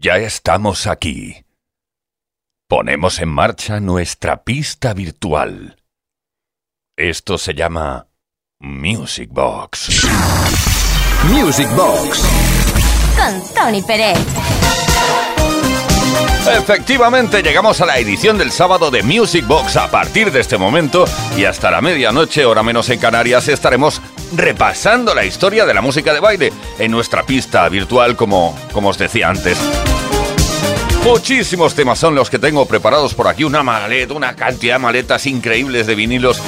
Ya 0.00 0.16
estamos 0.18 0.86
aquí. 0.86 1.44
Ponemos 2.68 3.18
en 3.18 3.30
marcha 3.30 3.80
nuestra 3.80 4.44
pista 4.44 4.94
virtual. 4.94 5.82
Esto 6.96 7.36
se 7.36 7.52
llama 7.54 8.06
Music 8.60 9.28
Box. 9.32 10.06
Music 11.24 11.68
Box. 11.74 12.22
Con 13.16 13.54
Tony 13.56 13.82
Pérez. 13.82 14.18
Efectivamente, 16.46 17.42
llegamos 17.42 17.80
a 17.80 17.86
la 17.86 17.98
edición 17.98 18.38
del 18.38 18.50
sábado 18.50 18.90
de 18.90 19.02
Music 19.02 19.46
Box. 19.46 19.76
A 19.76 19.90
partir 19.90 20.30
de 20.32 20.40
este 20.40 20.56
momento 20.56 21.04
y 21.36 21.44
hasta 21.44 21.70
la 21.70 21.80
medianoche, 21.80 22.44
hora 22.44 22.62
menos 22.62 22.88
en 22.90 22.98
Canarias, 22.98 23.48
estaremos 23.48 24.00
repasando 24.34 25.14
la 25.14 25.24
historia 25.24 25.66
de 25.66 25.74
la 25.74 25.82
música 25.82 26.12
de 26.12 26.20
baile 26.20 26.52
en 26.78 26.90
nuestra 26.90 27.24
pista 27.24 27.68
virtual, 27.68 28.16
como, 28.16 28.58
como 28.72 28.90
os 28.90 28.98
decía 28.98 29.28
antes. 29.28 29.58
Muchísimos 31.04 31.74
temas 31.74 31.98
son 31.98 32.14
los 32.14 32.28
que 32.28 32.38
tengo 32.38 32.66
preparados 32.66 33.14
por 33.14 33.28
aquí, 33.28 33.44
una 33.44 33.62
maleta, 33.62 34.14
una 34.14 34.34
cantidad 34.34 34.74
de 34.74 34.80
maletas 34.80 35.26
increíbles 35.26 35.86
de 35.86 35.94
vinilos 35.94 36.40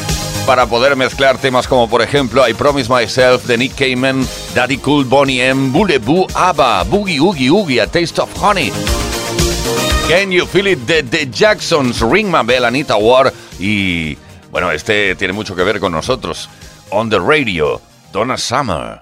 para 0.47 0.67
poder 0.67 0.97
mezclar 0.97 1.39
temas 1.39 1.69
como 1.69 1.89
por 1.89 2.03
ejemplo 2.03 2.47
I 2.49 2.55
Promise 2.55 2.93
Myself 2.93 3.47
de 3.47 3.57
Nick 3.57 3.75
Cayman, 3.77 4.27
Daddy 4.55 4.79
Cool, 4.79 5.05
Bonnie 5.05 5.47
M, 5.47 5.71
Boo, 5.71 6.27
ABBA, 6.35 6.83
Boogie 6.85 7.21
Oogie 7.21 7.51
Oogie, 7.51 7.81
A 7.81 7.87
Taste 7.87 8.21
of 8.21 8.31
Honey. 8.43 8.73
Can 10.11 10.33
You 10.33 10.45
Feel 10.45 10.67
It 10.67 10.89
The 11.09 11.27
Jacksons, 11.31 12.03
Ring 12.03 12.33
My 12.33 12.43
Bell, 12.43 12.65
Anita 12.65 12.97
Ward 12.97 13.33
y 13.61 14.19
bueno, 14.51 14.73
este 14.73 15.15
tiene 15.15 15.33
mucho 15.33 15.55
que 15.55 15.63
ver 15.63 15.79
con 15.79 15.93
nosotros. 15.93 16.49
On 16.91 17.09
the 17.09 17.21
Radio, 17.21 17.81
Donna 18.13 18.37
Summer. 18.37 18.99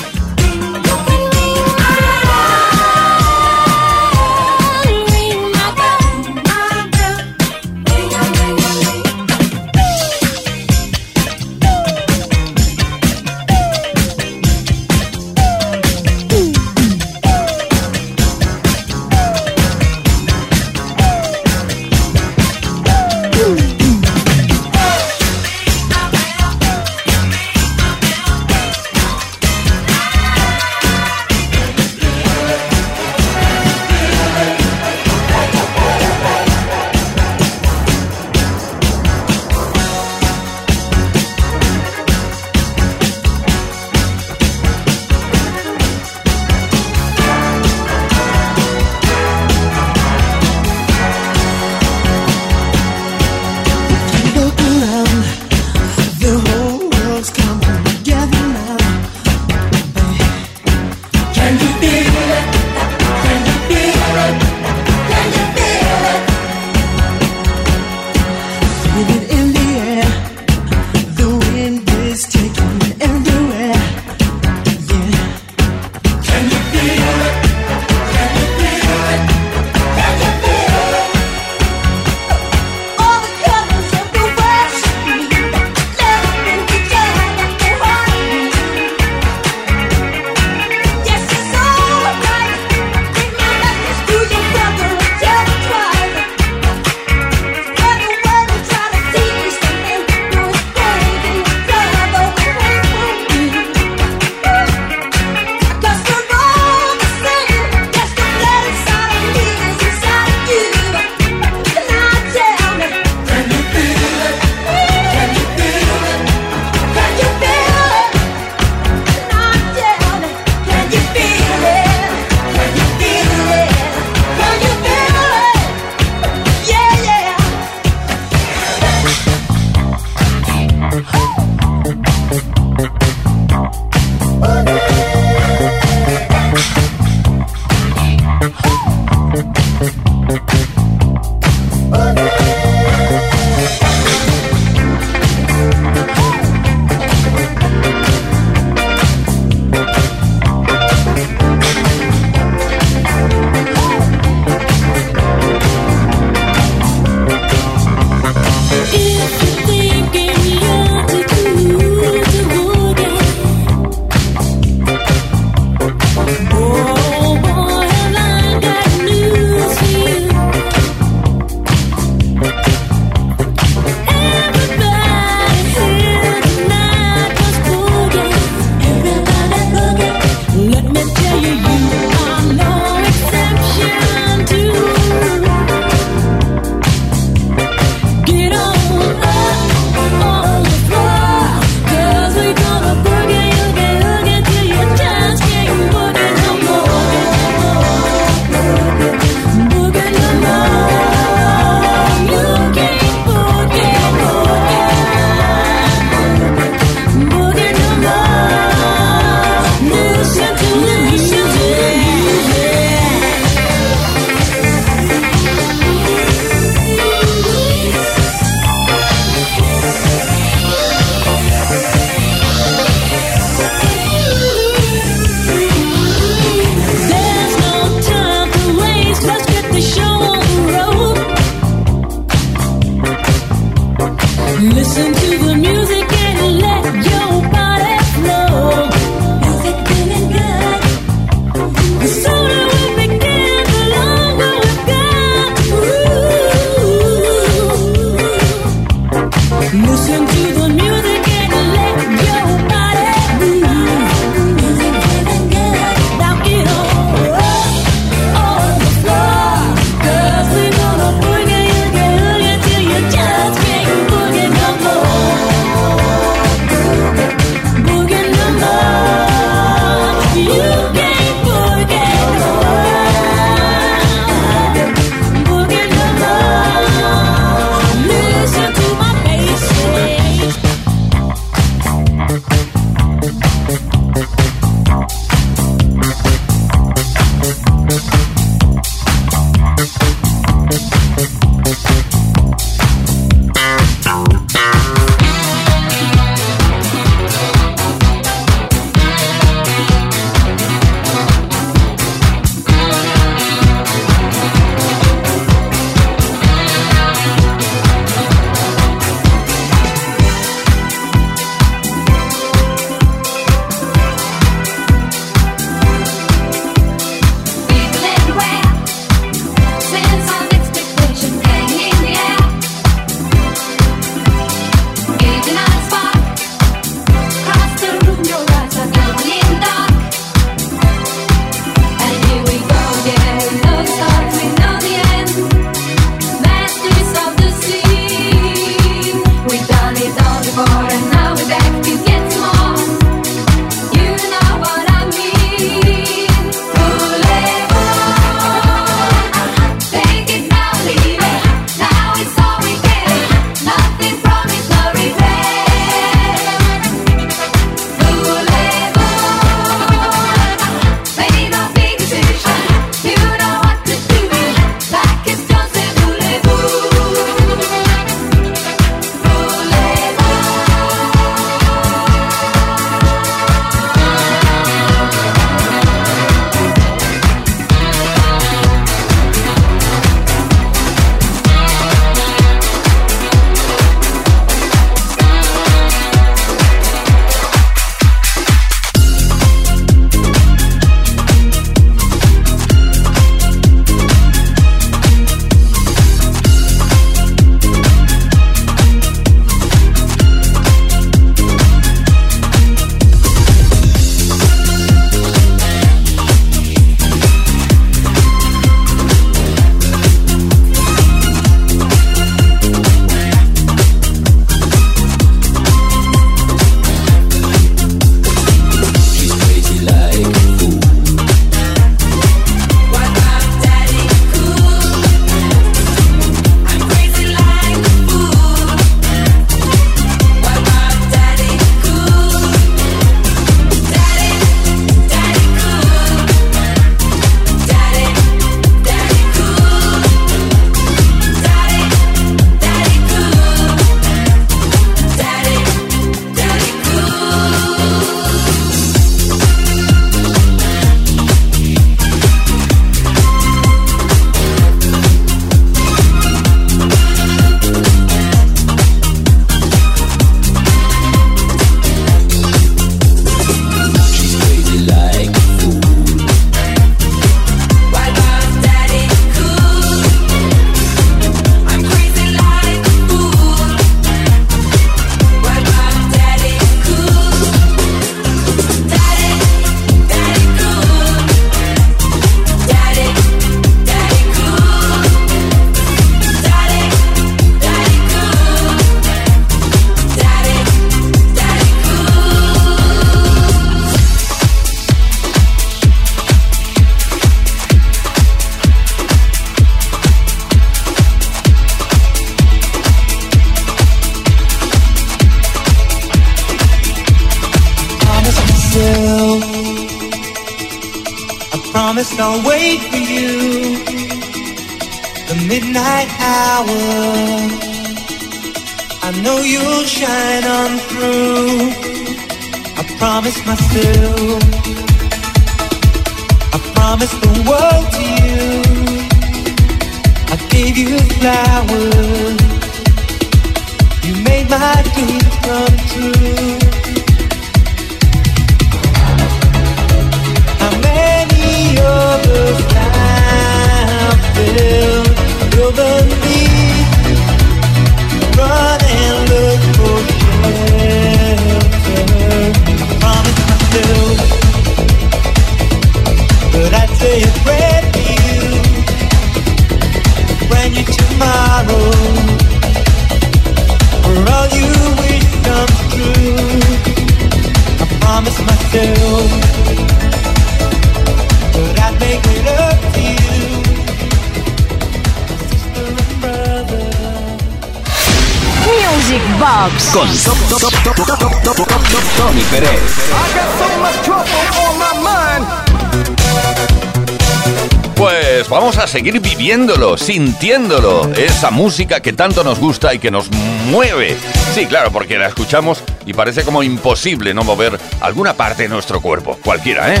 Sintiéndolo, 590.00 591.12
esa 591.14 591.50
música 591.50 592.00
que 592.00 592.12
tanto 592.12 592.42
nos 592.42 592.58
gusta 592.58 592.94
y 592.94 592.98
que 592.98 593.10
nos 593.10 593.30
mueve. 593.70 594.16
Sí, 594.54 594.66
claro, 594.66 594.90
porque 594.90 595.18
la 595.18 595.28
escuchamos 595.28 595.82
y 596.06 596.14
parece 596.14 596.42
como 596.42 596.62
imposible 596.62 597.34
no 597.34 597.44
mover 597.44 597.78
alguna 598.00 598.34
parte 598.34 598.64
de 598.64 598.68
nuestro 598.70 599.00
cuerpo, 599.00 599.38
cualquiera, 599.44 599.94
¿eh? 599.94 600.00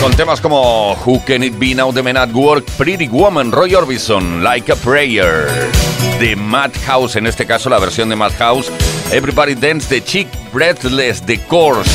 Con 0.00 0.12
temas 0.14 0.40
como 0.40 0.94
Who 1.04 1.22
Can 1.24 1.44
It 1.44 1.58
Be 1.58 1.74
Now 1.74 1.92
The 1.92 2.02
Men 2.02 2.16
at 2.16 2.32
Work, 2.32 2.64
Pretty 2.76 3.08
Woman, 3.08 3.52
Roy 3.52 3.74
Orbison, 3.74 4.42
Like 4.42 4.70
a 4.72 4.76
Prayer, 4.76 5.48
The 6.18 6.36
Madhouse, 6.36 7.16
en 7.16 7.26
este 7.26 7.46
caso 7.46 7.70
la 7.70 7.78
versión 7.78 8.08
de 8.08 8.16
Madhouse, 8.16 8.70
Everybody 9.12 9.54
Dance, 9.54 9.88
The 9.88 10.04
Chick 10.04 10.28
Breathless, 10.52 11.22
The 11.22 11.38
Course, 11.46 11.90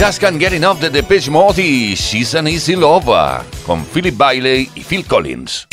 Just 0.00 0.18
Can't 0.18 0.38
Get 0.38 0.54
Enough 0.54 0.80
de 0.80 0.88
Depeche 0.88 1.28
Mode 1.28 1.94
She's 1.94 2.34
an 2.34 2.48
Easy 2.48 2.74
Lover, 2.74 3.42
con 3.66 3.84
Philip 3.84 4.16
Bailey 4.16 4.70
y 4.74 4.82
Phil 4.82 5.04
Collins. 5.04 5.68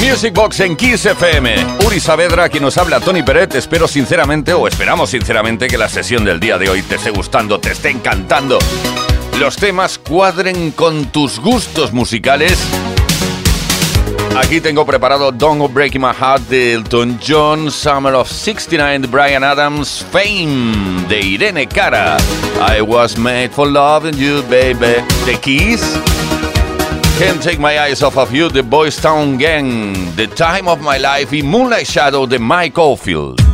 Music 0.00 0.34
Box 0.34 0.58
en 0.58 0.74
Kiss 0.74 1.06
FM. 1.06 1.54
Uri 1.86 2.00
Saavedra, 2.00 2.48
quien 2.48 2.64
nos 2.64 2.76
habla, 2.76 2.98
Tony 2.98 3.22
Peret. 3.22 3.54
Espero 3.54 3.86
sinceramente, 3.86 4.52
o 4.52 4.66
esperamos 4.66 5.10
sinceramente, 5.10 5.68
que 5.68 5.78
la 5.78 5.88
sesión 5.88 6.24
del 6.24 6.40
día 6.40 6.58
de 6.58 6.68
hoy 6.68 6.82
te 6.82 6.96
esté 6.96 7.10
gustando, 7.10 7.60
te 7.60 7.70
esté 7.70 7.90
encantando. 7.90 8.58
Los 9.38 9.56
temas 9.56 9.98
cuadren 9.98 10.72
con 10.72 11.06
tus 11.06 11.38
gustos 11.38 11.92
musicales. 11.92 12.58
Aquí 14.36 14.60
tengo 14.60 14.84
preparado 14.84 15.30
Don't 15.30 15.72
Break 15.72 15.94
My 15.94 16.12
Heart 16.12 16.48
de 16.48 16.72
Elton 16.72 17.20
John, 17.24 17.70
Summer 17.70 18.14
of 18.14 18.28
69 18.28 18.98
de 19.00 19.06
Brian 19.06 19.44
Adams, 19.44 20.04
Fame 20.10 21.06
de 21.08 21.20
Irene 21.20 21.68
Cara, 21.68 22.16
I 22.76 22.80
Was 22.80 23.16
Made 23.16 23.50
for 23.50 23.68
Loving 23.68 24.16
You, 24.16 24.42
Baby, 24.48 25.04
The 25.26 25.38
Keys. 25.40 26.29
Can't 27.20 27.42
Take 27.42 27.58
My 27.58 27.78
Eyes 27.78 28.02
Off 28.02 28.16
of 28.16 28.32
You, 28.34 28.48
The 28.48 28.62
Boys 28.62 28.96
Town 28.96 29.36
Gang, 29.36 29.92
The 30.16 30.26
Time 30.26 30.66
of 30.66 30.80
My 30.80 30.96
Life 30.96 31.36
y 31.36 31.42
Moonlight 31.42 31.86
Shadow 31.86 32.24
de 32.24 32.38
Mike 32.38 32.78
Oldfield. 32.78 33.49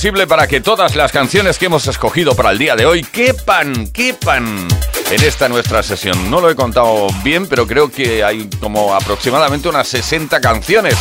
Posible 0.00 0.26
para 0.26 0.46
que 0.46 0.62
todas 0.62 0.96
las 0.96 1.12
canciones 1.12 1.58
que 1.58 1.66
hemos 1.66 1.86
escogido 1.86 2.34
para 2.34 2.52
el 2.52 2.56
día 2.56 2.74
de 2.74 2.86
hoy 2.86 3.02
quepan, 3.02 3.86
quepan 3.88 4.66
en 5.10 5.22
esta 5.22 5.46
nuestra 5.46 5.82
sesión. 5.82 6.30
No 6.30 6.40
lo 6.40 6.48
he 6.48 6.56
contado 6.56 7.08
bien, 7.22 7.46
pero 7.46 7.66
creo 7.66 7.90
que 7.90 8.24
hay 8.24 8.48
como 8.60 8.94
aproximadamente 8.94 9.68
unas 9.68 9.86
60 9.88 10.40
canciones 10.40 10.94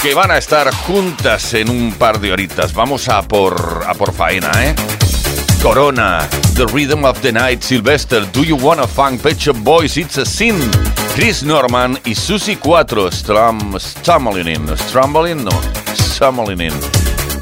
que 0.00 0.14
van 0.14 0.30
a 0.30 0.38
estar 0.38 0.72
juntas 0.72 1.52
en 1.54 1.68
un 1.68 1.92
par 1.94 2.20
de 2.20 2.32
horitas. 2.32 2.72
Vamos 2.74 3.08
a 3.08 3.22
por, 3.22 3.82
a 3.84 3.92
por 3.94 4.12
faena, 4.12 4.52
¿eh? 4.64 4.72
Corona, 5.60 6.28
The 6.54 6.66
Rhythm 6.66 7.04
of 7.04 7.20
the 7.22 7.32
Night, 7.32 7.60
Sylvester, 7.62 8.24
Do 8.30 8.44
You 8.44 8.56
Wanna 8.56 8.86
Funk, 8.86 9.20
Pet 9.20 9.36
Shop 9.36 9.56
Boys, 9.64 9.96
It's 9.96 10.16
a 10.16 10.24
Sin, 10.24 10.60
Chris 11.16 11.42
Norman 11.42 11.98
y 12.04 12.14
Susie 12.14 12.56
4, 12.56 13.10
Strum, 13.10 13.76
Stumbling 13.80 14.46
In, 14.46 14.76
Stumbling, 14.76 15.42
no, 15.42 15.60
Stumbling 15.96 16.60
In. 16.60 16.99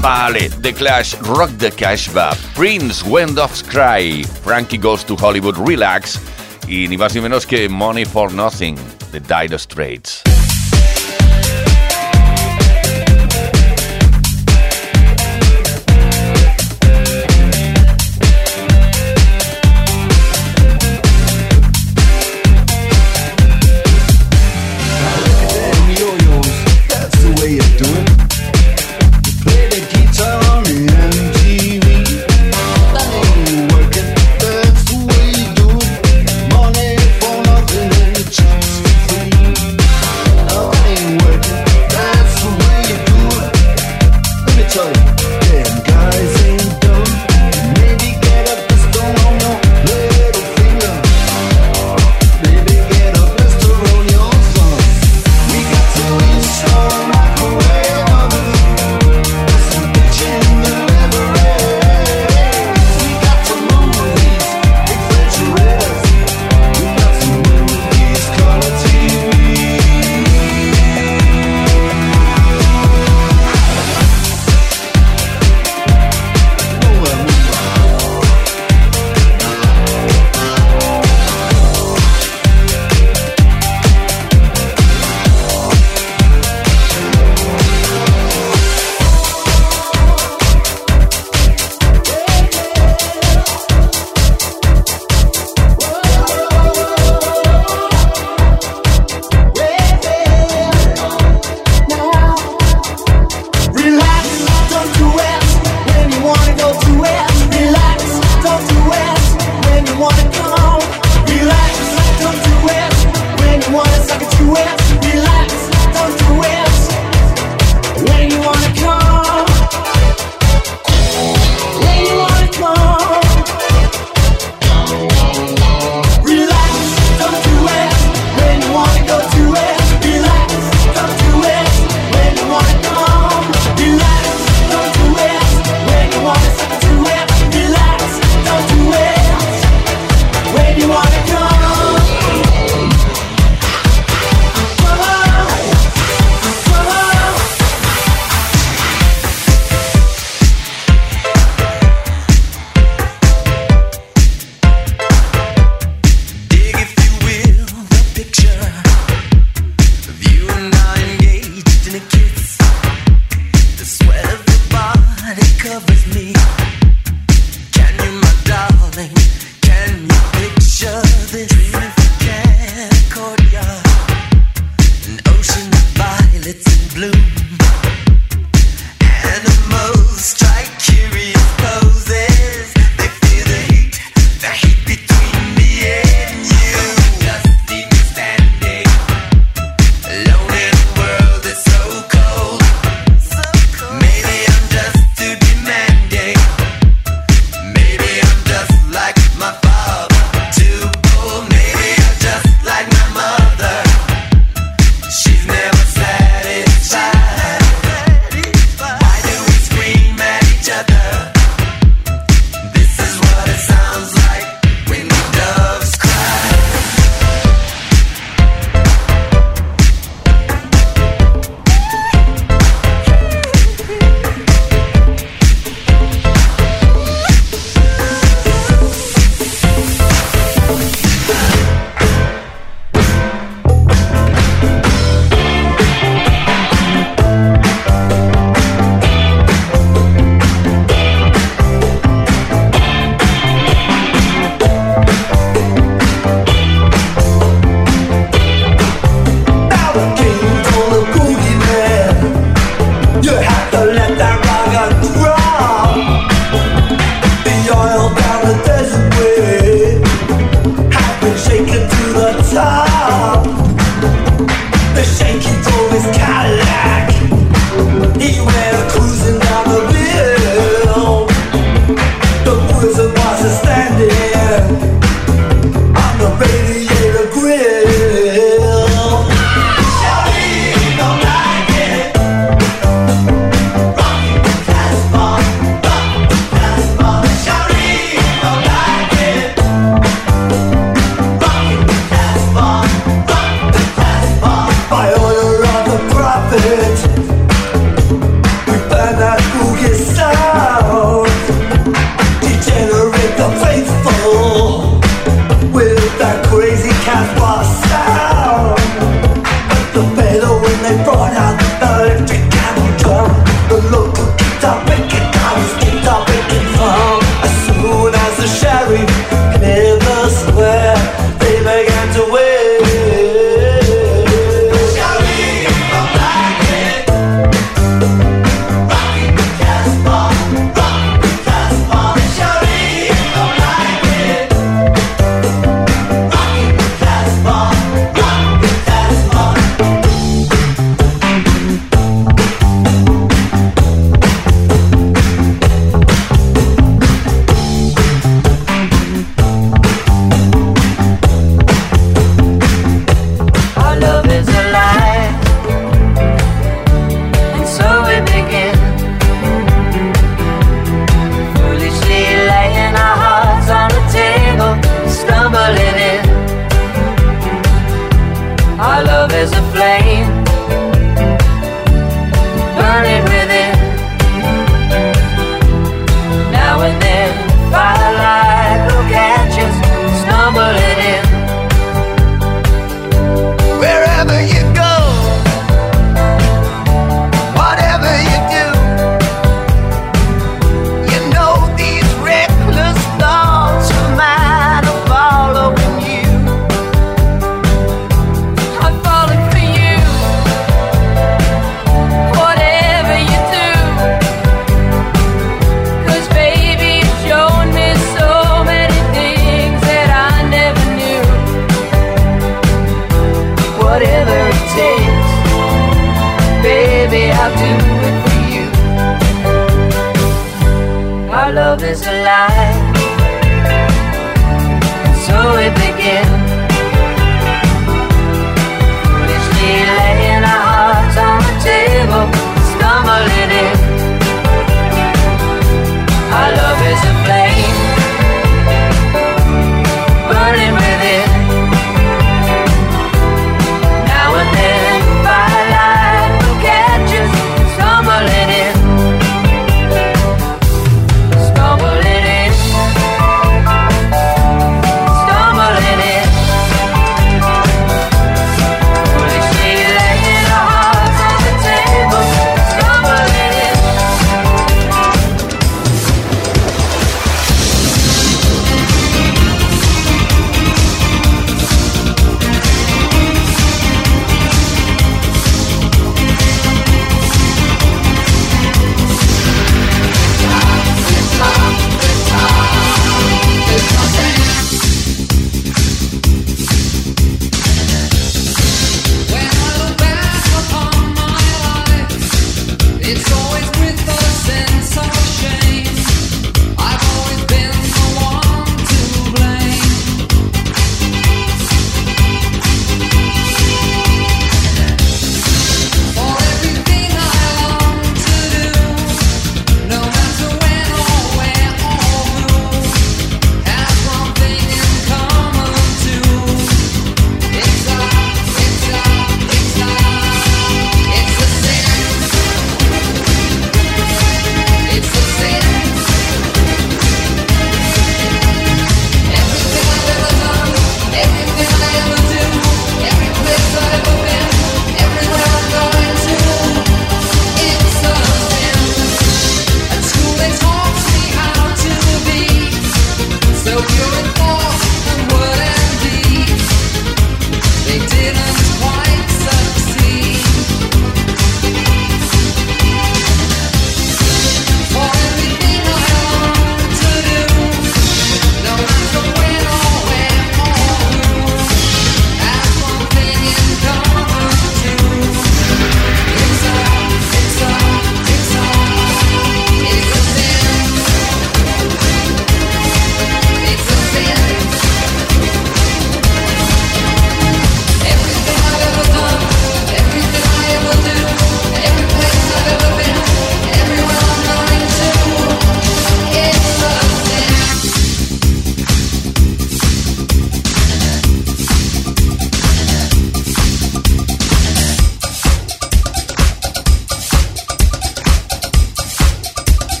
Vale, 0.00 0.48
The 0.62 0.72
Clash, 0.72 1.14
Rock 1.20 1.50
the 1.58 1.70
Cash 1.70 2.08
Prince, 2.54 3.04
When 3.04 3.34
Doves 3.34 3.62
Cry, 3.62 4.22
Frankie 4.42 4.78
Goes 4.78 5.04
to 5.04 5.14
Hollywood, 5.14 5.58
Relax 5.58 6.18
y 6.66 6.88
ni 6.88 6.96
más 6.96 7.14
ni 7.14 7.20
menos 7.20 7.44
que 7.44 7.68
Money 7.68 8.06
for 8.06 8.32
Nothing, 8.32 8.76
The 9.12 9.20
Dire 9.20 9.58
Straits. 9.58 10.22